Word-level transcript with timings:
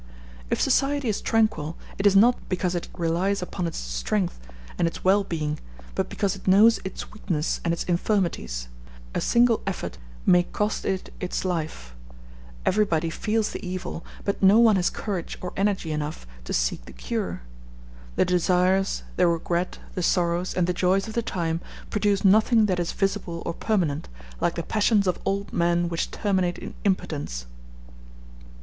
If 0.49 0.59
society 0.59 1.09
is 1.09 1.21
tranquil, 1.21 1.77
it 1.99 2.07
is 2.07 2.15
not 2.15 2.39
because 2.49 2.73
it 2.73 2.87
relies 2.97 3.43
upon 3.43 3.67
its 3.67 3.77
strength 3.77 4.39
and 4.79 4.87
its 4.87 5.03
well 5.03 5.23
being, 5.23 5.59
but 5.93 6.09
because 6.09 6.35
it 6.35 6.47
knows 6.47 6.79
its 6.83 7.11
weakness 7.13 7.61
and 7.63 7.71
its 7.71 7.83
infirmities; 7.83 8.67
a 9.13 9.21
single 9.21 9.61
effort 9.67 9.99
may 10.25 10.41
cost 10.41 10.85
it 10.85 11.13
its 11.19 11.45
life; 11.45 11.93
everybody 12.65 13.11
feels 13.11 13.51
the 13.51 13.63
evil, 13.63 14.03
but 14.25 14.41
no 14.41 14.57
one 14.57 14.75
has 14.75 14.89
courage 14.89 15.37
or 15.39 15.53
energy 15.55 15.91
enough 15.91 16.25
to 16.45 16.51
seek 16.51 16.85
the 16.85 16.93
cure; 16.93 17.43
the 18.15 18.25
desires, 18.25 19.03
the 19.17 19.27
regret, 19.27 19.77
the 19.93 20.01
sorrows, 20.01 20.55
and 20.55 20.65
the 20.65 20.73
joys 20.73 21.07
of 21.07 21.13
the 21.13 21.21
time 21.21 21.61
produce 21.91 22.25
nothing 22.25 22.65
that 22.65 22.79
is 22.79 22.91
visible 22.91 23.43
or 23.45 23.53
permanent, 23.53 24.09
like 24.39 24.55
the 24.55 24.63
passions 24.63 25.05
of 25.05 25.19
old 25.25 25.53
men 25.53 25.89
which 25.89 26.09
terminate 26.09 26.57
in 26.57 26.73
impotence. 26.85 27.45